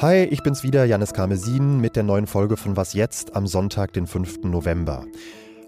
Hi, 0.00 0.24
ich 0.24 0.42
bin's 0.42 0.62
wieder, 0.62 0.86
Janis 0.86 1.12
Karmesin, 1.12 1.78
mit 1.78 1.94
der 1.94 2.04
neuen 2.04 2.26
Folge 2.26 2.56
von 2.56 2.74
Was 2.74 2.94
jetzt 2.94 3.36
am 3.36 3.46
Sonntag, 3.46 3.92
den 3.92 4.06
5. 4.06 4.44
November. 4.44 5.04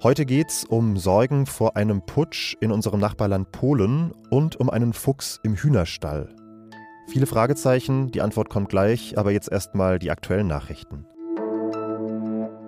Heute 0.02 0.24
geht's 0.24 0.64
um 0.64 0.96
Sorgen 0.96 1.44
vor 1.44 1.76
einem 1.76 2.00
Putsch 2.00 2.56
in 2.62 2.72
unserem 2.72 2.98
Nachbarland 2.98 3.52
Polen 3.52 4.12
und 4.30 4.56
um 4.56 4.70
einen 4.70 4.94
Fuchs 4.94 5.38
im 5.42 5.54
Hühnerstall. 5.54 6.30
Viele 7.08 7.26
Fragezeichen, 7.26 8.10
die 8.10 8.22
Antwort 8.22 8.48
kommt 8.48 8.70
gleich, 8.70 9.18
aber 9.18 9.32
jetzt 9.32 9.52
erstmal 9.52 9.98
die 9.98 10.10
aktuellen 10.10 10.46
Nachrichten. 10.46 11.04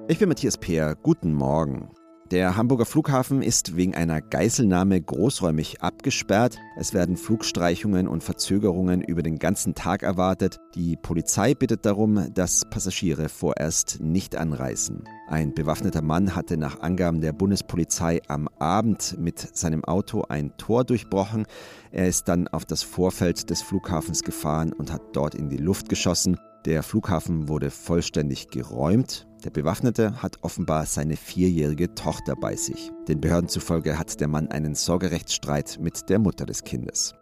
Ich 0.07 0.19
bin 0.19 0.29
Matthias 0.29 0.59
Peer, 0.59 0.95
guten 1.03 1.33
Morgen. 1.33 1.89
Der 2.31 2.57
Hamburger 2.57 2.87
Flughafen 2.87 3.43
ist 3.43 3.77
wegen 3.77 3.95
einer 3.95 4.23
Geiselnahme 4.23 4.99
großräumig 4.99 5.83
abgesperrt. 5.83 6.57
Es 6.79 6.95
werden 6.95 7.19
Flugstreichungen 7.19 8.09
und 8.09 8.25
Verzögerungen 8.25 9.03
über 9.03 9.23
den 9.23 9.39
ganzen 9.39 9.75
Tag 9.75 10.03
erwartet. 10.03 10.57
Die 10.75 10.97
Polizei 10.97 11.55
bittet 11.55 11.85
darum, 11.85 12.33
dass 12.33 12.63
Passagiere 12.71 13.29
vorerst 13.29 13.99
nicht 14.01 14.37
anreisen. 14.37 15.05
Ein 15.29 15.53
bewaffneter 15.53 16.01
Mann 16.01 16.35
hatte 16.35 16.57
nach 16.57 16.81
Angaben 16.81 17.21
der 17.21 17.35
Bundespolizei 17.35 18.23
am 18.27 18.49
Abend 18.59 19.17
mit 19.19 19.39
seinem 19.55 19.85
Auto 19.85 20.23
ein 20.27 20.57
Tor 20.57 20.85
durchbrochen. 20.85 21.45
Er 21.93 22.09
ist 22.09 22.29
dann 22.29 22.49
auf 22.49 22.65
das 22.65 22.83
Vorfeld 22.83 23.51
des 23.51 23.61
Flughafens 23.61 24.23
gefahren 24.23 24.73
und 24.73 24.91
hat 24.91 25.03
dort 25.13 25.35
in 25.35 25.51
die 25.51 25.59
Luft 25.59 25.91
geschossen. 25.91 26.39
Der 26.65 26.83
Flughafen 26.83 27.49
wurde 27.49 27.71
vollständig 27.71 28.49
geräumt. 28.49 29.27
Der 29.45 29.51
Bewaffnete 29.51 30.23
hat 30.23 30.39
offenbar 30.41 30.87
seine 30.87 31.17
vierjährige 31.17 31.95
Tochter 31.95 32.37
bei 32.37 32.57
sich. 32.57 32.91
Den 33.07 33.21
Behörden 33.21 33.51
zufolge 33.51 33.99
hat 33.99 34.19
der 34.19 34.29
Mann 34.29 34.49
einen 34.49 34.75
Sorgerechtsstreit 34.75 35.79
mit 35.79 36.09
der 36.09 36.19
Mutter 36.19 36.47
des 36.47 36.65
Kindes. 36.65 37.15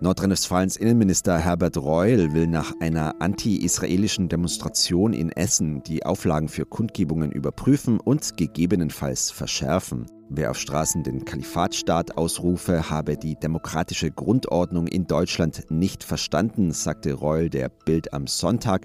Nordrhein-Westfalens 0.00 0.76
Innenminister 0.76 1.38
Herbert 1.38 1.76
Reul 1.76 2.32
will 2.32 2.48
nach 2.48 2.72
einer 2.80 3.22
anti-israelischen 3.22 4.28
Demonstration 4.28 5.12
in 5.12 5.30
Essen 5.30 5.84
die 5.84 6.04
Auflagen 6.04 6.48
für 6.48 6.66
Kundgebungen 6.66 7.30
überprüfen 7.30 8.00
und 8.00 8.36
gegebenenfalls 8.36 9.30
verschärfen. 9.30 10.06
Wer 10.36 10.50
auf 10.50 10.58
Straßen 10.58 11.04
den 11.04 11.24
Kalifatstaat 11.24 12.16
ausrufe, 12.16 12.90
habe 12.90 13.16
die 13.16 13.36
demokratische 13.36 14.10
Grundordnung 14.10 14.88
in 14.88 15.06
Deutschland 15.06 15.70
nicht 15.70 16.02
verstanden, 16.02 16.72
sagte 16.72 17.12
Reul 17.12 17.48
der 17.48 17.68
Bild 17.68 18.12
am 18.12 18.26
Sonntag. 18.26 18.84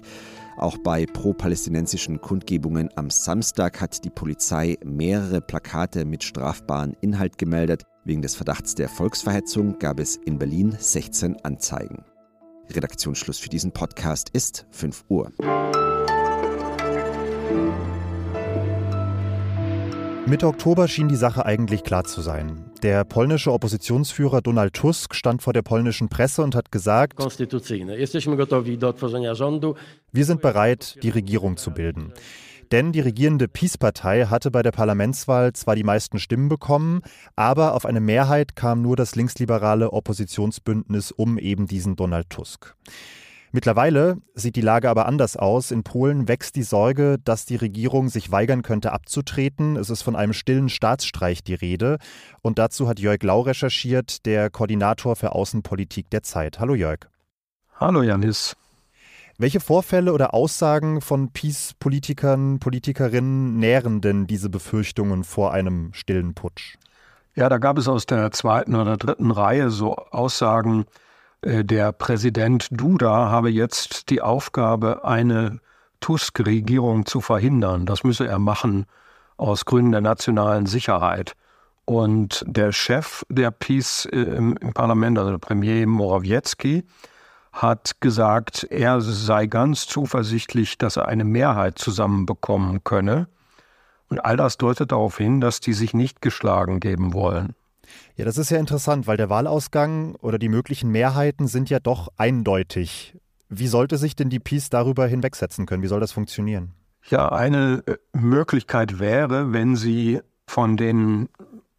Auch 0.58 0.78
bei 0.78 1.06
pro-palästinensischen 1.06 2.20
Kundgebungen 2.20 2.88
am 2.94 3.10
Samstag 3.10 3.80
hat 3.80 4.04
die 4.04 4.10
Polizei 4.10 4.78
mehrere 4.84 5.40
Plakate 5.40 6.04
mit 6.04 6.22
strafbaren 6.22 6.96
Inhalt 7.00 7.36
gemeldet. 7.36 7.82
Wegen 8.04 8.22
des 8.22 8.36
Verdachts 8.36 8.76
der 8.76 8.88
Volksverhetzung 8.88 9.76
gab 9.80 9.98
es 9.98 10.14
in 10.14 10.38
Berlin 10.38 10.76
16 10.78 11.44
Anzeigen. 11.44 12.04
Redaktionsschluss 12.70 13.40
für 13.40 13.48
diesen 13.48 13.72
Podcast 13.72 14.28
ist 14.32 14.66
5 14.70 15.04
Uhr. 15.08 15.32
Mitte 20.26 20.46
Oktober 20.46 20.86
schien 20.86 21.08
die 21.08 21.16
Sache 21.16 21.46
eigentlich 21.46 21.82
klar 21.82 22.04
zu 22.04 22.20
sein. 22.20 22.70
Der 22.82 23.04
polnische 23.04 23.52
Oppositionsführer 23.52 24.42
Donald 24.42 24.74
Tusk 24.74 25.14
stand 25.14 25.42
vor 25.42 25.52
der 25.52 25.62
polnischen 25.62 26.08
Presse 26.08 26.42
und 26.42 26.54
hat 26.54 26.70
gesagt, 26.70 27.18
wir 30.12 30.24
sind 30.24 30.42
bereit, 30.42 30.98
die 31.02 31.08
Regierung 31.08 31.56
zu 31.56 31.70
bilden. 31.72 32.12
Denn 32.70 32.92
die 32.92 33.00
regierende 33.00 33.48
Peace-Partei 33.48 34.26
hatte 34.26 34.50
bei 34.52 34.62
der 34.62 34.70
Parlamentswahl 34.70 35.52
zwar 35.54 35.74
die 35.74 35.82
meisten 35.82 36.20
Stimmen 36.20 36.48
bekommen, 36.48 37.00
aber 37.34 37.74
auf 37.74 37.84
eine 37.84 38.00
Mehrheit 38.00 38.54
kam 38.54 38.80
nur 38.80 38.94
das 38.94 39.16
linksliberale 39.16 39.92
Oppositionsbündnis 39.92 41.10
um 41.10 41.38
eben 41.38 41.66
diesen 41.66 41.96
Donald 41.96 42.30
Tusk. 42.30 42.76
Mittlerweile 43.52 44.18
sieht 44.34 44.54
die 44.54 44.60
Lage 44.60 44.88
aber 44.88 45.06
anders 45.06 45.36
aus. 45.36 45.72
In 45.72 45.82
Polen 45.82 46.28
wächst 46.28 46.54
die 46.54 46.62
Sorge, 46.62 47.16
dass 47.24 47.46
die 47.46 47.56
Regierung 47.56 48.08
sich 48.08 48.30
weigern 48.30 48.62
könnte 48.62 48.92
abzutreten. 48.92 49.76
Es 49.76 49.90
ist 49.90 50.02
von 50.02 50.14
einem 50.14 50.32
stillen 50.32 50.68
Staatsstreich 50.68 51.42
die 51.42 51.54
Rede. 51.54 51.98
Und 52.42 52.60
dazu 52.60 52.88
hat 52.88 53.00
Jörg 53.00 53.22
Lau 53.24 53.40
recherchiert, 53.40 54.24
der 54.24 54.50
Koordinator 54.50 55.16
für 55.16 55.32
Außenpolitik 55.32 56.08
der 56.10 56.22
Zeit. 56.22 56.60
Hallo 56.60 56.74
Jörg. 56.74 57.08
Hallo 57.74 58.02
Janis. 58.02 58.56
Welche 59.36 59.58
Vorfälle 59.58 60.12
oder 60.12 60.32
Aussagen 60.32 61.00
von 61.00 61.32
Peace-Politikern, 61.32 62.60
Politikerinnen 62.60 63.56
nähren 63.56 64.00
denn 64.00 64.28
diese 64.28 64.50
Befürchtungen 64.50 65.24
vor 65.24 65.52
einem 65.52 65.92
stillen 65.92 66.34
Putsch? 66.34 66.76
Ja, 67.34 67.48
da 67.48 67.58
gab 67.58 67.78
es 67.78 67.88
aus 67.88 68.06
der 68.06 68.30
zweiten 68.30 68.76
oder 68.76 68.96
dritten 68.96 69.30
Reihe 69.30 69.70
so 69.70 69.96
Aussagen, 69.96 70.84
der 71.42 71.92
Präsident 71.92 72.68
Duda 72.70 73.30
habe 73.30 73.50
jetzt 73.50 74.10
die 74.10 74.20
Aufgabe, 74.20 75.04
eine 75.04 75.60
Tusk-Regierung 76.00 77.06
zu 77.06 77.20
verhindern. 77.20 77.86
Das 77.86 78.04
müsse 78.04 78.26
er 78.26 78.38
machen 78.38 78.86
aus 79.36 79.64
Gründen 79.64 79.92
der 79.92 80.00
nationalen 80.00 80.66
Sicherheit. 80.66 81.34
Und 81.84 82.44
der 82.46 82.72
Chef 82.72 83.24
der 83.28 83.50
Peace 83.50 84.06
äh, 84.06 84.20
im, 84.20 84.56
im 84.58 84.72
Parlament, 84.72 85.18
also 85.18 85.32
der 85.32 85.38
Premier 85.38 85.86
Morawiecki, 85.86 86.84
hat 87.52 88.00
gesagt, 88.00 88.64
er 88.70 89.00
sei 89.00 89.46
ganz 89.46 89.86
zuversichtlich, 89.86 90.78
dass 90.78 90.96
er 90.96 91.08
eine 91.08 91.24
Mehrheit 91.24 91.78
zusammenbekommen 91.78 92.84
könne. 92.84 93.28
Und 94.08 94.20
all 94.20 94.36
das 94.36 94.56
deutet 94.56 94.92
darauf 94.92 95.18
hin, 95.18 95.40
dass 95.40 95.60
die 95.60 95.72
sich 95.72 95.94
nicht 95.94 96.22
geschlagen 96.22 96.78
geben 96.78 97.12
wollen. 97.12 97.54
Ja, 98.16 98.24
das 98.24 98.38
ist 98.38 98.50
ja 98.50 98.58
interessant, 98.58 99.06
weil 99.06 99.16
der 99.16 99.30
Wahlausgang 99.30 100.14
oder 100.16 100.38
die 100.38 100.48
möglichen 100.48 100.90
Mehrheiten 100.90 101.46
sind 101.46 101.70
ja 101.70 101.80
doch 101.80 102.08
eindeutig. 102.16 103.16
Wie 103.48 103.66
sollte 103.66 103.98
sich 103.98 104.14
denn 104.14 104.30
die 104.30 104.38
Peace 104.38 104.70
darüber 104.70 105.06
hinwegsetzen 105.06 105.66
können? 105.66 105.82
Wie 105.82 105.88
soll 105.88 106.00
das 106.00 106.12
funktionieren? 106.12 106.72
Ja, 107.08 107.30
eine 107.30 107.82
äh, 107.86 107.96
Möglichkeit 108.12 108.98
wäre, 108.98 109.52
wenn 109.52 109.74
sie 109.76 110.20
von 110.46 110.76
den 110.76 111.28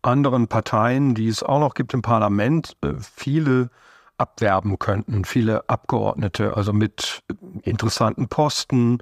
anderen 0.01 0.47
Parteien, 0.47 1.13
die 1.13 1.27
es 1.27 1.43
auch 1.43 1.59
noch 1.59 1.73
gibt 1.73 1.93
im 1.93 2.01
Parlament, 2.01 2.75
äh, 2.81 2.93
viele 2.99 3.69
abwerben 4.17 4.79
könnten, 4.79 5.25
viele 5.25 5.67
Abgeordnete, 5.69 6.55
also 6.55 6.73
mit 6.73 7.23
interessanten 7.63 8.27
Posten. 8.27 8.99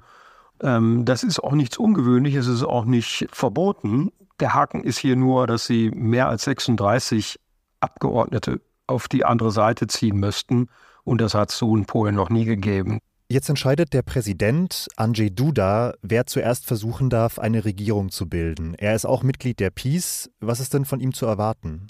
Ähm, 0.62 1.04
das 1.04 1.22
ist 1.22 1.40
auch 1.40 1.52
nichts 1.52 1.76
Ungewöhnliches, 1.76 2.46
es 2.46 2.56
ist 2.56 2.64
auch 2.64 2.84
nicht 2.84 3.26
verboten. 3.30 4.12
Der 4.40 4.54
Haken 4.54 4.82
ist 4.82 4.98
hier 4.98 5.16
nur, 5.16 5.46
dass 5.46 5.66
sie 5.66 5.90
mehr 5.90 6.28
als 6.28 6.44
36 6.44 7.38
Abgeordnete 7.80 8.60
auf 8.86 9.06
die 9.06 9.24
andere 9.24 9.50
Seite 9.50 9.86
ziehen 9.86 10.16
müssten. 10.16 10.68
Und 11.04 11.20
das 11.20 11.34
hat 11.34 11.50
es 11.50 11.58
so 11.58 11.76
in 11.76 11.84
Polen 11.84 12.14
noch 12.14 12.30
nie 12.30 12.44
gegeben. 12.44 13.00
Jetzt 13.28 13.48
entscheidet 13.48 13.92
der 13.92 14.02
Präsident 14.02 14.88
Andrzej 14.96 15.30
Duda, 15.30 15.94
wer 16.02 16.26
zuerst 16.26 16.66
versuchen 16.66 17.10
darf, 17.10 17.38
eine 17.38 17.64
Regierung 17.64 18.10
zu 18.10 18.28
bilden. 18.28 18.74
Er 18.74 18.94
ist 18.94 19.04
auch 19.04 19.22
Mitglied 19.22 19.60
der 19.60 19.70
PiS. 19.70 20.30
Was 20.40 20.58
ist 20.58 20.74
denn 20.74 20.84
von 20.84 20.98
ihm 20.98 21.14
zu 21.14 21.26
erwarten? 21.26 21.86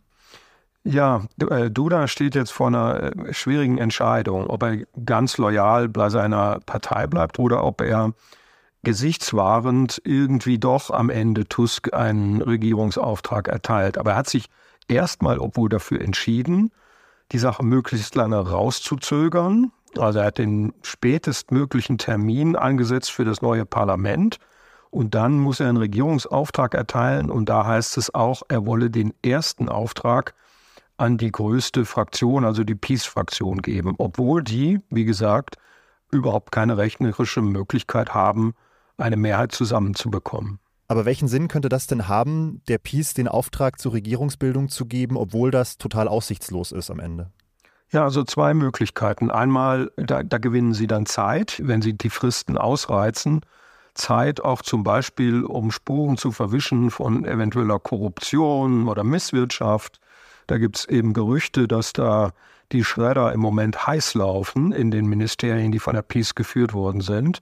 Ja, 0.83 1.25
äh, 1.51 1.71
Duda 1.71 2.09
steht 2.09 2.35
jetzt 2.35 2.51
vor 2.51 2.67
einer 2.67 3.15
äh, 3.17 3.33
schwierigen 3.33 3.79
Entscheidung, 3.79 4.49
ob 4.49 4.63
er 4.63 4.79
ganz 5.05 5.39
loyal 5.39 5.89
bei 5.89 6.11
seiner 6.11 6.61
Partei 6.67 7.07
bleibt 7.07 7.39
oder 7.39 7.65
ob 7.65 7.81
er 7.81 8.13
gesichtswahrend 8.83 10.01
irgendwie 10.05 10.59
doch 10.59 10.91
am 10.91 11.11
Ende 11.11 11.47
Tusk 11.47 11.93
einen 11.93 12.41
Regierungsauftrag 12.41 13.49
erteilt. 13.49 13.99
Aber 13.99 14.13
er 14.13 14.17
hat 14.17 14.29
sich 14.29 14.47
erstmal, 14.89 15.39
obwohl 15.39 15.69
dafür 15.69 16.01
entschieden, 16.01 16.71
die 17.33 17.39
Sache 17.39 17.65
möglichst 17.65 18.15
lange 18.15 18.39
rauszuzögern. 18.39 19.73
Also 19.99 20.21
er 20.21 20.27
hat 20.27 20.39
den 20.39 20.73
spätestmöglichen 20.83 21.99
Termin 21.99 22.57
angesetzt 22.57 23.11
für 23.11 23.25
das 23.25 23.43
neue 23.43 23.67
Parlament. 23.67 24.39
Und 24.91 25.15
dann 25.15 25.39
muss 25.39 25.61
er 25.61 25.69
einen 25.69 25.77
Regierungsauftrag 25.77 26.75
erteilen. 26.75 27.31
Und 27.31 27.49
da 27.49 27.67
heißt 27.67 27.97
es 27.99 28.13
auch, 28.15 28.43
er 28.49 28.67
wolle 28.67 28.91
den 28.91 29.13
ersten 29.23 29.69
Auftrag 29.69 30.35
an 30.97 31.17
die 31.17 31.33
größte 31.33 31.85
Fraktion, 31.85 32.45
also 32.45 32.65
die 32.65 32.75
Peace-Fraktion 32.75 33.63
geben. 33.63 33.95
Obwohl 33.99 34.43
die, 34.43 34.81
wie 34.91 35.05
gesagt, 35.05 35.57
überhaupt 36.11 36.51
keine 36.51 36.77
rechnerische 36.77 37.41
Möglichkeit 37.41 38.15
haben, 38.15 38.55
eine 39.01 39.17
Mehrheit 39.17 39.53
zusammenzubekommen. 39.53 40.59
Aber 40.89 41.05
welchen 41.05 41.29
Sinn 41.29 41.47
könnte 41.47 41.69
das 41.69 41.87
denn 41.87 42.09
haben, 42.09 42.63
der 42.67 42.79
Peace 42.79 43.15
den 43.15 43.29
Auftrag 43.29 43.79
zur 43.81 43.93
Regierungsbildung 43.93 44.69
zu 44.69 44.87
geben, 44.87 45.17
obwohl 45.17 45.51
das 45.51 45.79
total 45.79 46.09
aussichtslos 46.09 46.73
ist 46.73 46.91
am 46.91 46.99
Ende? 46.99 47.31
Ja, 47.93 48.05
also 48.05 48.25
zwei 48.25 48.55
Möglichkeiten. 48.55 49.31
Einmal, 49.31 49.91
da, 49.97 50.23
da 50.23 50.39
gewinnen 50.39 50.75
Sie 50.75 50.87
dann 50.87 51.07
Zeit, 51.07 51.61
wenn 51.65 51.83
Sie 51.83 51.93
die 51.97 52.11
Fristen 52.11 52.59
ausreizen. 52.59 53.41
Zeit 53.95 54.41
auch 54.41 54.63
zum 54.63 54.85
Beispiel, 54.85 55.45
um 55.45 55.71
Spuren 55.71 56.17
zu 56.17 56.33
verwischen 56.33 56.91
von 56.91 57.25
eventueller 57.25 57.79
Korruption 57.79 58.89
oder 58.89 59.05
Misswirtschaft. 59.05 60.01
Da 60.47 60.59
gibt 60.59 60.79
es 60.79 60.85
eben 60.87 61.13
Gerüchte, 61.13 61.69
dass 61.69 61.93
da 61.93 62.33
die 62.73 62.85
Schredder 62.85 63.33
im 63.33 63.41
Moment 63.41 63.87
heiß 63.87 64.15
laufen 64.15 64.73
in 64.73 64.91
den 64.91 65.07
Ministerien, 65.07 65.73
die 65.73 65.81
von 65.81 65.95
der 65.95 66.03
Peace 66.03 66.35
geführt 66.35 66.73
worden 66.73 67.01
sind. 67.01 67.41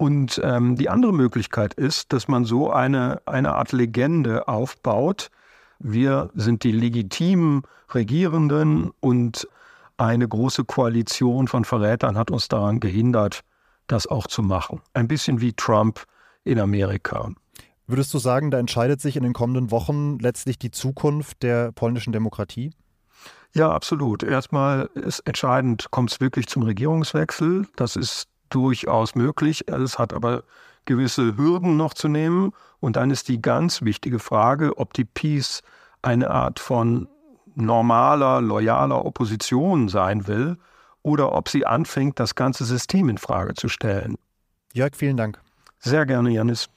Und 0.00 0.40
ähm, 0.42 0.76
die 0.76 0.88
andere 0.88 1.12
Möglichkeit 1.12 1.74
ist, 1.74 2.14
dass 2.14 2.26
man 2.26 2.46
so 2.46 2.72
eine, 2.72 3.20
eine 3.26 3.54
Art 3.54 3.72
Legende 3.72 4.48
aufbaut. 4.48 5.30
Wir 5.78 6.30
sind 6.34 6.64
die 6.64 6.72
legitimen 6.72 7.64
Regierenden 7.92 8.92
und 9.00 9.46
eine 9.98 10.26
große 10.26 10.64
Koalition 10.64 11.48
von 11.48 11.66
Verrätern 11.66 12.16
hat 12.16 12.30
uns 12.30 12.48
daran 12.48 12.80
gehindert, 12.80 13.42
das 13.88 14.06
auch 14.06 14.26
zu 14.26 14.42
machen. 14.42 14.80
Ein 14.94 15.06
bisschen 15.06 15.42
wie 15.42 15.52
Trump 15.52 16.06
in 16.44 16.58
Amerika. 16.58 17.28
Würdest 17.86 18.14
du 18.14 18.18
sagen, 18.18 18.50
da 18.50 18.58
entscheidet 18.58 19.02
sich 19.02 19.18
in 19.18 19.22
den 19.22 19.34
kommenden 19.34 19.70
Wochen 19.70 20.18
letztlich 20.18 20.58
die 20.58 20.70
Zukunft 20.70 21.42
der 21.42 21.72
polnischen 21.72 22.14
Demokratie? 22.14 22.72
Ja, 23.52 23.70
absolut. 23.70 24.22
Erstmal 24.22 24.88
ist 24.94 25.20
entscheidend, 25.26 25.90
kommt 25.90 26.10
es 26.10 26.20
wirklich 26.20 26.46
zum 26.46 26.62
Regierungswechsel. 26.62 27.66
Das 27.76 27.96
ist 27.96 28.30
durchaus 28.50 29.14
möglich. 29.14 29.68
Es 29.68 29.98
hat 29.98 30.12
aber 30.12 30.44
gewisse 30.84 31.36
Hürden 31.36 31.76
noch 31.76 31.94
zu 31.94 32.08
nehmen. 32.08 32.52
Und 32.80 32.96
dann 32.96 33.10
ist 33.10 33.28
die 33.28 33.40
ganz 33.40 33.82
wichtige 33.82 34.18
Frage, 34.18 34.78
ob 34.78 34.92
die 34.94 35.04
Peace 35.04 35.62
eine 36.02 36.30
Art 36.30 36.58
von 36.60 37.08
normaler, 37.54 38.40
loyaler 38.40 39.04
Opposition 39.04 39.88
sein 39.88 40.26
will 40.26 40.56
oder 41.02 41.32
ob 41.32 41.48
sie 41.48 41.66
anfängt, 41.66 42.20
das 42.20 42.34
ganze 42.34 42.64
System 42.64 43.08
in 43.08 43.18
Frage 43.18 43.54
zu 43.54 43.68
stellen. 43.68 44.16
Jörg, 44.72 44.94
vielen 44.94 45.16
Dank. 45.16 45.40
Sehr 45.78 46.06
gerne, 46.06 46.30
Janis. 46.30 46.68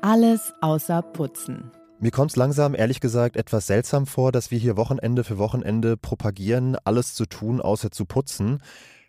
Alles 0.00 0.52
außer 0.60 1.02
Putzen. 1.02 1.70
Mir 2.00 2.10
kommt 2.10 2.32
es 2.32 2.36
langsam, 2.36 2.74
ehrlich 2.74 3.00
gesagt, 3.00 3.36
etwas 3.36 3.66
seltsam 3.66 4.06
vor, 4.06 4.32
dass 4.32 4.50
wir 4.50 4.58
hier 4.58 4.76
Wochenende 4.76 5.24
für 5.24 5.38
Wochenende 5.38 5.96
propagieren, 5.96 6.76
alles 6.84 7.14
zu 7.14 7.24
tun, 7.24 7.60
außer 7.60 7.90
zu 7.90 8.04
putzen. 8.04 8.60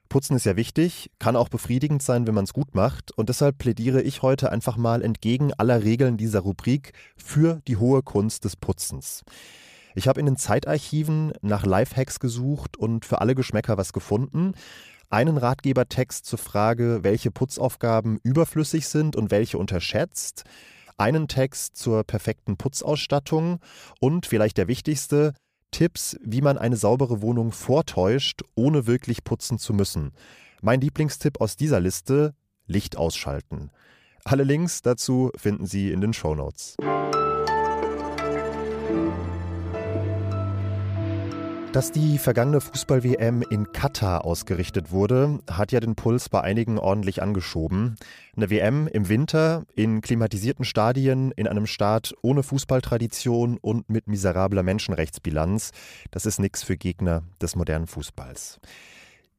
Putzen 0.07 0.35
ist 0.35 0.45
ja 0.45 0.55
wichtig, 0.55 1.09
kann 1.19 1.35
auch 1.35 1.49
befriedigend 1.49 2.03
sein, 2.03 2.27
wenn 2.27 2.35
man 2.35 2.43
es 2.43 2.53
gut 2.53 2.75
macht. 2.75 3.11
Und 3.11 3.29
deshalb 3.29 3.57
plädiere 3.57 4.01
ich 4.01 4.21
heute 4.21 4.51
einfach 4.51 4.77
mal 4.77 5.01
entgegen 5.01 5.51
aller 5.53 5.83
Regeln 5.83 6.15
dieser 6.15 6.41
Rubrik 6.41 6.93
für 7.17 7.59
die 7.67 7.77
hohe 7.77 8.03
Kunst 8.03 8.45
des 8.45 8.55
Putzens. 8.55 9.23
Ich 9.95 10.07
habe 10.07 10.19
in 10.19 10.25
den 10.27 10.37
Zeitarchiven 10.37 11.33
nach 11.41 11.65
Lifehacks 11.65 12.19
gesucht 12.19 12.77
und 12.77 13.03
für 13.03 13.19
alle 13.19 13.33
Geschmäcker 13.33 13.77
was 13.77 13.93
gefunden. 13.93 14.53
Einen 15.09 15.37
Ratgebertext 15.37 16.25
zur 16.25 16.39
Frage, 16.39 16.99
welche 17.01 17.31
Putzaufgaben 17.31 18.19
überflüssig 18.23 18.87
sind 18.87 19.15
und 19.15 19.31
welche 19.31 19.57
unterschätzt. 19.57 20.43
Einen 20.97 21.27
Text 21.27 21.75
zur 21.75 22.03
perfekten 22.03 22.55
Putzausstattung 22.57 23.59
und 23.99 24.25
vielleicht 24.25 24.57
der 24.57 24.67
wichtigste, 24.67 25.33
Tipps, 25.71 26.15
wie 26.21 26.39
man 26.39 26.57
eine 26.57 26.77
saubere 26.77 27.21
Wohnung 27.21 27.51
vortäuscht, 27.51 28.43
ohne 28.55 28.87
wirklich 28.87 29.25
putzen 29.25 29.59
zu 29.59 29.73
müssen. 29.73 30.13
Mein 30.61 30.79
Lieblingstipp 30.79 31.41
aus 31.41 31.57
dieser 31.57 31.81
Liste: 31.81 32.33
Licht 32.65 32.95
ausschalten. 32.95 33.71
Alle 34.23 34.43
Links 34.43 34.81
dazu 34.81 35.31
finden 35.35 35.65
Sie 35.65 35.91
in 35.91 35.99
den 35.99 36.13
Show 36.13 36.33
Notes. 36.33 36.77
Dass 41.75 41.91
die 41.91 42.19
vergangene 42.19 42.61
Fußball-WM 42.61 43.41
in 43.49 43.73
Katar 43.73 44.23
ausgerichtet 44.23 44.91
wurde, 44.91 45.39
hat 45.51 45.73
ja 45.73 45.81
den 45.81 45.95
Puls 45.95 46.29
bei 46.29 46.39
einigen 46.39 46.79
ordentlich 46.79 47.21
angeschoben. 47.21 47.97
Eine 48.37 48.49
WM 48.49 48.87
im 48.87 49.09
Winter, 49.09 49.65
in 49.75 49.99
klimatisierten 49.99 50.63
Stadien, 50.63 51.31
in 51.31 51.49
einem 51.49 51.67
Staat 51.67 52.13
ohne 52.21 52.43
Fußballtradition 52.43 53.57
und 53.57 53.89
mit 53.89 54.07
miserabler 54.07 54.63
Menschenrechtsbilanz, 54.63 55.71
das 56.11 56.25
ist 56.25 56.39
nichts 56.39 56.63
für 56.63 56.77
Gegner 56.77 57.23
des 57.41 57.57
modernen 57.57 57.87
Fußballs. 57.87 58.61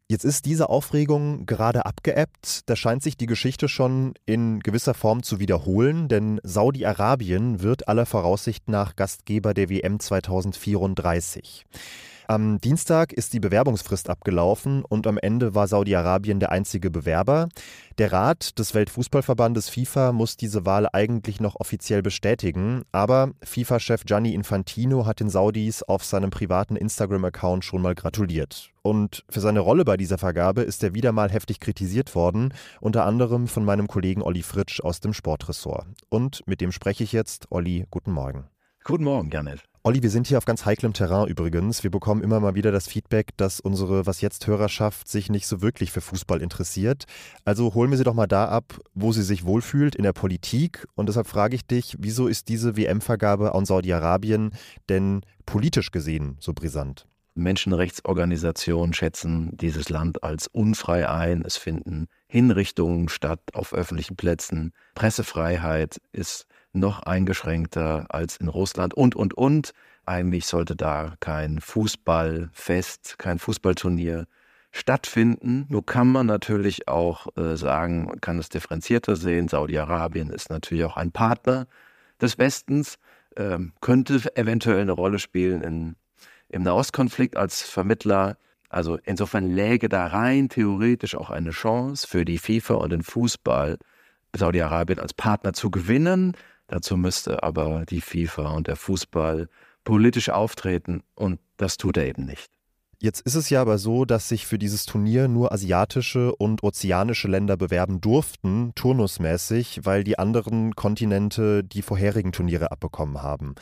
Jetzt 0.07 0.27
ist 0.27 0.45
diese 0.45 0.69
Aufregung 0.69 1.47
gerade 1.47 1.87
abgeebbt. 1.87 2.69
Da 2.69 2.77
scheint 2.77 3.03
sich 3.03 3.17
die 3.17 3.25
Geschichte 3.25 3.67
schon 3.67 4.13
in 4.27 4.61
gewisser 4.61 4.93
Form 4.93 5.23
zu 5.23 5.41
wiederholen, 5.41 6.09
denn 6.09 6.39
Saudi-Arabien 6.43 7.63
wird 7.63 7.89
aller 7.89 8.05
Voraussicht 8.05 8.69
nach 8.69 8.95
Gastgeber 8.95 9.55
der 9.55 9.71
WM 9.71 10.01
2034. 10.01 11.65
Am 12.29 12.61
Dienstag 12.61 13.13
ist 13.13 13.35
die 13.35 13.41
Bewerbungsfrist 13.41 14.11
abgelaufen 14.11 14.85
und 14.85 15.07
am 15.07 15.17
Ende 15.17 15.55
war 15.55 15.69
Saudi-Arabien 15.69 16.41
der 16.41 16.51
einzige 16.51 16.91
Bewerber. 16.91 17.49
Der 17.99 18.13
Rat 18.13 18.59
des 18.59 18.75
Weltfußballverbandes 18.75 19.69
FIFA 19.69 20.11
muss 20.11 20.37
diese 20.37 20.67
Wahl 20.67 20.89
eigentlich 20.93 21.39
noch 21.39 21.55
offiziell 21.55 22.03
bestätigen, 22.03 22.83
aber 22.91 23.31
FIFA-Chef 23.45 24.05
Gianni 24.05 24.35
Infantino 24.35 25.07
hat 25.07 25.21
den 25.21 25.31
Saudis 25.31 25.85
auf 25.85 26.05
seinem 26.05 26.31
privaten 26.31 26.75
Instagram-Account 26.75 27.65
schon 27.65 27.81
mal 27.81 27.95
gratuliert. 27.95 28.71
Und 28.83 29.25
für 29.31 29.41
seine 29.41 29.61
Rolle 29.61 29.85
bei 29.85 29.97
dieser 29.97 30.19
Vergabe 30.19 30.63
ist 30.63 30.83
er 30.83 30.95
wieder 30.95 31.13
mal 31.13 31.31
heftig 31.31 31.61
kritisiert 31.61 32.17
worden, 32.17 32.53
unter 32.81 33.05
anderem 33.05 33.47
von 33.47 33.65
meinem 33.65 33.87
Kollegen 33.87 34.23
Olli 34.23 34.43
Fritsch 34.43 34.81
aus 34.81 34.99
dem 34.99 35.13
Sportressort. 35.13 35.87
Und 36.09 36.43
mit 36.47 36.61
dem 36.61 36.73
spreche 36.73 37.05
ich 37.05 37.13
jetzt. 37.13 37.47
Olli, 37.51 37.87
guten 37.89 38.11
Morgen. 38.11 38.49
Guten 38.83 39.05
Morgen, 39.05 39.31
Janet. 39.31 39.63
Olli, 39.87 40.03
wir 40.03 40.11
sind 40.11 40.27
hier 40.27 40.37
auf 40.37 40.47
ganz 40.47 40.65
heiklem 40.65 40.95
Terrain 40.95 41.29
übrigens. 41.29 41.85
Wir 41.85 41.93
bekommen 41.93 42.21
immer 42.21 42.41
mal 42.41 42.57
wieder 42.57 42.73
das 42.73 42.89
Feedback, 42.89 43.29
dass 43.37 43.61
unsere 43.61 44.05
Was 44.05 44.21
jetzt 44.21 44.45
Hörerschaft 44.49 45.07
sich 45.07 45.31
nicht 45.31 45.47
so 45.47 45.63
wirklich 45.63 45.93
für 45.93 46.01
Fußball 46.01 46.43
interessiert. 46.43 47.05
Also 47.45 47.73
holen 47.73 47.93
wir 47.93 47.97
sie 47.97 48.03
doch 48.03 48.13
mal 48.13 48.27
da 48.27 48.49
ab, 48.49 48.81
wo 48.95 49.13
sie 49.13 49.23
sich 49.23 49.45
wohlfühlt 49.45 49.95
in 49.95 50.03
der 50.03 50.13
Politik. 50.13 50.89
Und 50.97 51.09
deshalb 51.09 51.29
frage 51.29 51.55
ich 51.55 51.69
dich, 51.69 51.95
wieso 52.01 52.27
ist 52.27 52.49
diese 52.49 52.77
WM-Vergabe 52.77 53.55
an 53.55 53.65
Saudi-Arabien 53.65 54.51
denn 54.89 55.21
politisch 55.45 55.93
gesehen 55.93 56.37
so 56.41 56.53
brisant? 56.53 57.07
Menschenrechtsorganisationen 57.37 58.93
schätzen 58.93 59.57
dieses 59.57 59.89
Land 59.89 60.25
als 60.25 60.49
unfrei 60.49 61.09
ein. 61.09 61.45
Es 61.47 61.59
finden 61.59 62.09
Hinrichtungen 62.27 63.09
statt 63.09 63.39
auf 63.53 63.73
öffentlichen 63.73 64.17
Plätzen. 64.17 64.73
Pressefreiheit 64.97 66.01
ist 66.11 66.49
noch 66.77 67.03
eingeschränkter 67.03 68.07
als 68.09 68.37
in 68.37 68.49
Russland 68.49 68.95
und, 68.95 69.15
und, 69.17 69.35
und. 69.35 69.73
Eigentlich 70.05 70.47
sollte 70.47 70.77
da 70.77 71.15
kein 71.21 71.61
Fußballfest, 71.61 73.19
kein 73.19 73.39
Fußballturnier 73.39 74.27
stattfinden. 74.77 75.67
Nur 75.69 75.85
kann 75.85 76.09
man 76.09 76.27
natürlich 76.27 76.87
auch 76.87 77.27
äh, 77.37 77.57
sagen, 77.57 78.05
man 78.05 78.21
kann 78.21 78.39
es 78.39 78.49
differenzierter 78.49 79.17
sehen. 79.17 79.49
Saudi-Arabien 79.49 80.31
ist 80.31 80.51
natürlich 80.51 80.85
auch 80.85 80.97
ein 80.97 81.13
Partner 81.13 81.67
des 82.21 82.39
Westens, 82.39 82.99
äh, 83.35 83.59
könnte 83.81 84.21
eventuell 84.37 84.81
eine 84.81 84.93
Rolle 84.93 85.19
spielen 85.19 85.63
in, 85.63 85.97
im 86.49 86.63
Nahostkonflikt 86.63 87.37
als 87.37 87.63
Vermittler. 87.63 88.37
Also 88.69 88.99
insofern 89.05 89.51
läge 89.51 89.89
da 89.89 90.07
rein 90.07 90.49
theoretisch 90.49 91.15
auch 91.15 91.31
eine 91.31 91.51
Chance 91.51 92.07
für 92.07 92.25
die 92.25 92.39
FIFA 92.39 92.75
und 92.75 92.91
den 92.91 93.03
Fußball, 93.03 93.79
Saudi-Arabien 94.35 94.99
als 94.99 95.15
Partner 95.15 95.53
zu 95.53 95.71
gewinnen. 95.71 96.37
Dazu 96.69 96.97
müsste 96.97 97.43
aber 97.43 97.85
die 97.87 98.01
FIFA 98.01 98.51
und 98.51 98.67
der 98.67 98.77
Fußball 98.77 99.49
politisch 99.85 100.31
auftreten 100.31 101.03
und 101.15 101.39
das 101.57 101.77
tut 101.77 101.97
er 101.97 102.07
eben 102.07 102.25
nicht. 102.25 102.51
Jetzt 102.99 103.21
ist 103.21 103.35
es 103.35 103.51
ja 103.51 103.61
aber 103.61 103.77
so, 103.77 104.07
dass 104.07 104.29
sich 104.29 104.47
für 104.47 104.59
dieses 104.59 104.87
Turnier 104.87 105.29
nur 105.29 105.53
asiatische 105.53 106.35
und 106.35 106.63
ozeanische 106.63 107.29
Länder 107.29 107.59
bewerben 107.59 108.01
durften, 108.01 108.73
turnusmäßig, 108.75 109.81
weil 109.85 110.03
die 110.03 110.19
anderen 110.19 110.75
Kontinente 110.75 111.63
die 111.63 111.83
vorherigen 111.83 112.33
Turniere 112.33 112.73
abbekommen 112.73 113.23
haben. 113.23 113.55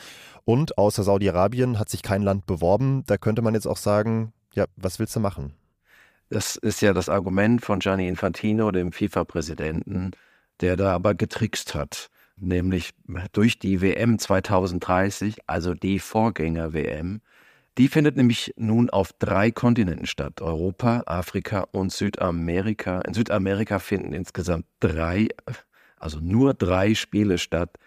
Und 0.45 0.77
außer 0.77 1.03
Saudi-Arabien 1.03 1.79
hat 1.79 1.89
sich 1.89 2.01
kein 2.01 2.21
Land 2.21 2.45
beworben. 2.45 3.03
Da 3.07 3.17
könnte 3.17 3.41
man 3.41 3.55
jetzt 3.55 3.67
auch 3.67 3.77
sagen, 3.77 4.31
ja, 4.53 4.65
was 4.77 4.99
willst 4.99 5.15
du 5.17 5.19
machen? 5.19 5.53
Das 6.29 6.55
ist 6.55 6.81
ja 6.81 6.93
das 6.93 7.09
Argument 7.09 7.61
von 7.63 7.79
Gianni 7.79 8.07
Infantino, 8.07 8.71
dem 8.71 8.93
FIFA-Präsidenten, 8.93 10.11
der 10.61 10.77
da 10.77 10.93
aber 10.93 11.13
getrickst 11.13 11.75
hat 11.75 12.09
nämlich 12.37 12.93
durch 13.31 13.59
die 13.59 13.81
WM 13.81 14.19
2030, 14.19 15.37
also 15.47 15.73
die 15.73 15.99
Vorgänger-WM. 15.99 17.21
Die 17.77 17.87
findet 17.89 18.15
nämlich 18.15 18.53
nun 18.55 18.89
auf 18.89 19.11
drei 19.13 19.51
Kontinenten 19.51 20.05
statt, 20.05 20.41
Europa, 20.41 21.03
Afrika 21.07 21.67
und 21.71 21.91
Südamerika. 21.91 23.01
In 23.01 23.13
Südamerika 23.13 23.79
finden 23.79 24.13
insgesamt 24.13 24.65
drei, 24.79 25.27
also 25.97 26.19
nur 26.19 26.53
drei 26.53 26.95
Spiele 26.95 27.37
statt. 27.37 27.77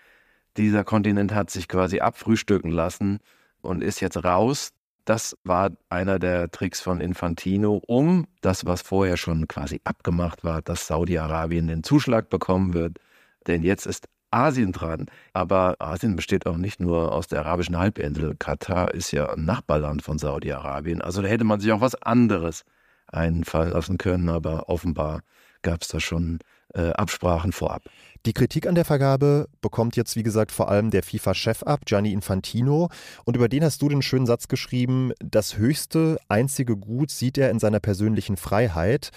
Dieser 0.58 0.84
Kontinent 0.84 1.34
hat 1.34 1.50
sich 1.50 1.68
quasi 1.68 2.00
abfrühstücken 2.00 2.70
lassen 2.70 3.20
und 3.62 3.82
ist 3.82 4.00
jetzt 4.00 4.22
raus. 4.22 4.72
Das 5.06 5.38
war 5.42 5.70
einer 5.88 6.18
der 6.18 6.50
Tricks 6.50 6.82
von 6.82 7.00
Infantino, 7.00 7.80
um 7.86 8.26
das, 8.42 8.66
was 8.66 8.82
vorher 8.82 9.16
schon 9.16 9.48
quasi 9.48 9.80
abgemacht 9.84 10.44
war, 10.44 10.60
dass 10.60 10.86
Saudi-Arabien 10.86 11.66
den 11.66 11.82
Zuschlag 11.82 12.28
bekommen 12.28 12.74
wird. 12.74 12.98
Denn 13.46 13.62
jetzt 13.62 13.86
ist 13.86 14.06
Asien 14.30 14.72
dran. 14.72 15.06
Aber 15.32 15.76
Asien 15.78 16.16
besteht 16.16 16.46
auch 16.46 16.56
nicht 16.56 16.80
nur 16.80 17.12
aus 17.12 17.26
der 17.26 17.40
arabischen 17.40 17.78
Halbinsel. 17.78 18.34
Katar 18.38 18.94
ist 18.94 19.12
ja 19.12 19.32
ein 19.32 19.44
Nachbarland 19.44 20.02
von 20.02 20.18
Saudi-Arabien. 20.18 21.02
Also 21.02 21.22
da 21.22 21.28
hätte 21.28 21.44
man 21.44 21.60
sich 21.60 21.72
auch 21.72 21.80
was 21.80 21.94
anderes 21.94 22.64
einfallen 23.06 23.72
lassen 23.72 23.98
können. 23.98 24.28
Aber 24.28 24.68
offenbar 24.68 25.20
gab 25.62 25.82
es 25.82 25.88
da 25.88 26.00
schon 26.00 26.38
äh, 26.74 26.90
Absprachen 26.90 27.52
vorab. 27.52 27.82
Die 28.26 28.32
Kritik 28.32 28.66
an 28.66 28.74
der 28.74 28.84
Vergabe 28.84 29.48
bekommt 29.60 29.96
jetzt, 29.96 30.16
wie 30.16 30.22
gesagt, 30.22 30.52
vor 30.52 30.68
allem 30.68 30.90
der 30.90 31.02
FIFA-Chef 31.02 31.62
ab, 31.62 31.86
Gianni 31.86 32.12
Infantino. 32.12 32.88
Und 33.24 33.36
über 33.36 33.48
den 33.48 33.64
hast 33.64 33.80
du 33.80 33.88
den 33.88 34.02
schönen 34.02 34.26
Satz 34.26 34.48
geschrieben, 34.48 35.12
das 35.20 35.56
höchste, 35.56 36.18
einzige 36.28 36.76
Gut 36.76 37.10
sieht 37.10 37.38
er 37.38 37.50
in 37.50 37.58
seiner 37.58 37.80
persönlichen 37.80 38.36
Freiheit. 38.36 39.10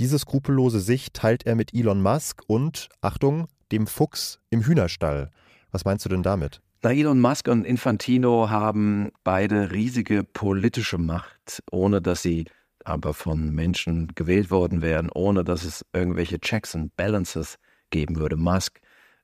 Diese 0.00 0.18
skrupellose 0.18 0.80
Sicht 0.80 1.14
teilt 1.14 1.46
er 1.46 1.54
mit 1.54 1.72
Elon 1.72 2.02
Musk 2.02 2.42
und, 2.46 2.88
Achtung, 3.00 3.46
dem 3.72 3.86
Fuchs 3.86 4.40
im 4.50 4.62
Hühnerstall. 4.62 5.30
Was 5.70 5.84
meinst 5.84 6.04
du 6.04 6.08
denn 6.08 6.22
damit? 6.22 6.60
Na, 6.82 6.92
Elon 6.92 7.20
Musk 7.20 7.48
und 7.48 7.64
Infantino 7.64 8.50
haben 8.50 9.10
beide 9.24 9.72
riesige 9.72 10.22
politische 10.22 10.98
Macht, 10.98 11.62
ohne 11.70 12.00
dass 12.00 12.22
sie 12.22 12.46
aber 12.84 13.14
von 13.14 13.54
Menschen 13.54 14.12
gewählt 14.14 14.50
worden 14.50 14.80
wären, 14.80 15.10
ohne 15.10 15.44
dass 15.44 15.64
es 15.64 15.84
irgendwelche 15.92 16.38
Checks 16.38 16.74
and 16.74 16.96
Balances 16.96 17.58
geben 17.90 18.16
würde. 18.16 18.36
Musk 18.36 18.80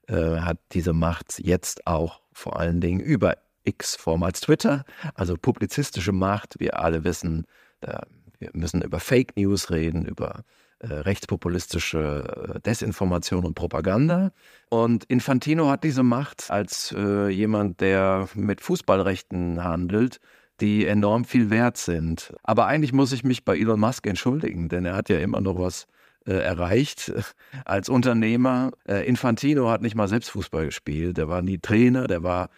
äh, 0.07 0.39
hat 0.39 0.59
diese 0.73 0.93
Macht 0.93 1.39
jetzt 1.39 1.87
auch 1.87 2.21
vor 2.33 2.59
allen 2.59 2.81
Dingen 2.81 2.99
über 2.99 3.37
X, 3.63 3.95
vormals 3.95 4.41
Twitter, 4.41 4.85
also 5.15 5.35
publizistische 5.35 6.11
Macht. 6.11 6.59
Wir 6.59 6.79
alle 6.79 7.03
wissen, 7.03 7.45
äh, 7.81 7.99
wir 8.39 8.49
müssen 8.53 8.81
über 8.81 8.99
Fake 8.99 9.35
News 9.37 9.71
reden, 9.71 10.05
über 10.05 10.43
rechtspopulistische 10.81 12.55
äh, 12.55 12.59
Desinformation 12.61 13.45
und 13.45 13.55
Propaganda. 13.55 14.31
Und 14.69 15.05
Infantino 15.05 15.69
hat 15.69 15.83
diese 15.83 16.03
Macht 16.03 16.49
als 16.49 16.93
äh, 16.97 17.29
jemand, 17.29 17.81
der 17.81 18.27
mit 18.33 18.61
Fußballrechten 18.61 19.63
handelt, 19.63 20.19
die 20.61 20.85
enorm 20.85 21.25
viel 21.25 21.49
wert 21.49 21.77
sind. 21.77 22.33
Aber 22.43 22.67
eigentlich 22.67 22.93
muss 22.93 23.11
ich 23.11 23.23
mich 23.23 23.45
bei 23.45 23.57
Elon 23.57 23.79
Musk 23.79 24.07
entschuldigen, 24.07 24.69
denn 24.69 24.85
er 24.85 24.95
hat 24.95 25.09
ja 25.09 25.19
immer 25.19 25.41
noch 25.41 25.59
was 25.59 25.87
äh, 26.25 26.33
erreicht 26.33 27.11
als 27.65 27.89
Unternehmer. 27.89 28.71
Äh, 28.87 29.07
Infantino 29.07 29.69
hat 29.69 29.81
nicht 29.81 29.95
mal 29.95 30.07
selbst 30.07 30.29
Fußball 30.31 30.65
gespielt, 30.65 31.17
der 31.17 31.29
war 31.29 31.41
nie 31.41 31.57
Trainer, 31.57 32.07
der 32.07 32.23
war 32.23 32.49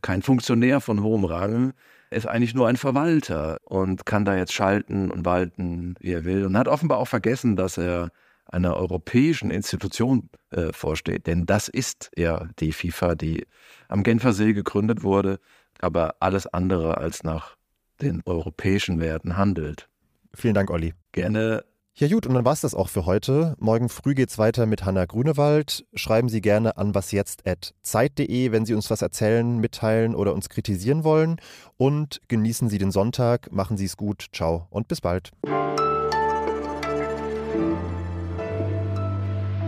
kein 0.00 0.22
Funktionär 0.22 0.80
von 0.80 1.02
hohem 1.02 1.24
Rang 1.26 1.74
ist 2.14 2.26
eigentlich 2.26 2.54
nur 2.54 2.68
ein 2.68 2.76
Verwalter 2.76 3.58
und 3.64 4.06
kann 4.06 4.24
da 4.24 4.36
jetzt 4.36 4.52
schalten 4.52 5.10
und 5.10 5.24
walten, 5.24 5.94
wie 6.00 6.12
er 6.12 6.24
will. 6.24 6.44
Und 6.46 6.56
hat 6.56 6.68
offenbar 6.68 6.98
auch 6.98 7.08
vergessen, 7.08 7.56
dass 7.56 7.78
er 7.78 8.10
einer 8.46 8.76
europäischen 8.76 9.50
Institution 9.50 10.28
äh, 10.50 10.72
vorsteht. 10.72 11.26
Denn 11.26 11.46
das 11.46 11.68
ist 11.68 12.10
ja 12.16 12.46
die 12.58 12.72
FIFA, 12.72 13.14
die 13.14 13.46
am 13.88 14.02
Genfersee 14.02 14.52
gegründet 14.52 15.02
wurde, 15.02 15.40
aber 15.80 16.16
alles 16.20 16.46
andere 16.46 16.98
als 16.98 17.24
nach 17.24 17.56
den 18.00 18.22
europäischen 18.26 19.00
Werten 19.00 19.36
handelt. 19.36 19.88
Vielen 20.34 20.54
Dank, 20.54 20.70
Olli. 20.70 20.94
Gerne. 21.12 21.64
Ja 21.96 22.08
gut, 22.08 22.26
und 22.26 22.34
dann 22.34 22.44
war 22.44 22.52
es 22.52 22.60
das 22.60 22.74
auch 22.74 22.88
für 22.88 23.06
heute. 23.06 23.54
Morgen 23.60 23.88
früh 23.88 24.14
geht's 24.14 24.36
weiter 24.36 24.66
mit 24.66 24.84
Hanna 24.84 25.04
Grünewald. 25.04 25.86
Schreiben 25.94 26.28
Sie 26.28 26.40
gerne 26.40 26.76
an 26.76 26.92
wasjetzt.zeit.de, 26.92 28.50
wenn 28.50 28.66
Sie 28.66 28.74
uns 28.74 28.90
was 28.90 29.00
erzählen, 29.00 29.58
mitteilen 29.58 30.16
oder 30.16 30.34
uns 30.34 30.48
kritisieren 30.48 31.04
wollen. 31.04 31.36
Und 31.76 32.20
genießen 32.26 32.68
Sie 32.68 32.78
den 32.78 32.90
Sonntag, 32.90 33.52
machen 33.52 33.76
Sie 33.76 33.84
es 33.84 33.96
gut, 33.96 34.26
ciao 34.32 34.66
und 34.70 34.88
bis 34.88 35.00
bald. 35.00 35.30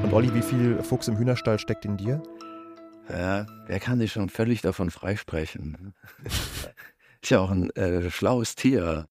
Und 0.03 0.13
Olli, 0.13 0.35
wie 0.35 0.43
viel 0.43 0.83
Fuchs 0.83 1.07
im 1.07 1.19
Hühnerstall 1.19 1.61
steckt 1.61 1.85
in 1.85 1.97
dir? 1.97 2.21
Ja, 3.09 3.47
wer 3.69 3.79
kann 3.79 4.01
sich 4.01 4.11
schon 4.11 4.31
völlig 4.31 4.63
davon 4.63 4.91
freisprechen? 4.91 5.95
Ist 7.23 7.31
ja 7.31 7.39
auch 7.39 7.53
ein 7.53 7.71
äh, 7.77 8.11
schlaues 8.11 8.57
Tier. 8.57 9.05